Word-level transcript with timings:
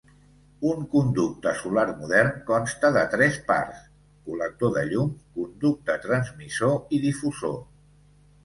Un 0.69 0.79
conducte 0.93 1.51
solar 1.59 1.83
modern 1.99 2.31
consta 2.47 2.91
de 2.95 3.03
tres 3.13 3.37
parts: 3.51 3.83
col·lector 4.31 4.73
de 4.79 4.87
llum, 4.89 5.15
conducte 5.39 5.99
transmissor 6.07 6.97
i 6.99 7.03
difusor. 7.09 7.59